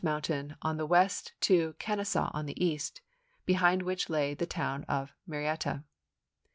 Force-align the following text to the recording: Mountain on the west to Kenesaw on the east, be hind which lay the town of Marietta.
Mountain 0.03 0.55
on 0.63 0.77
the 0.77 0.85
west 0.87 1.33
to 1.41 1.75
Kenesaw 1.77 2.31
on 2.33 2.47
the 2.47 2.65
east, 2.65 3.01
be 3.45 3.53
hind 3.53 3.83
which 3.83 4.09
lay 4.09 4.33
the 4.33 4.47
town 4.47 4.83
of 4.85 5.13
Marietta. 5.27 5.83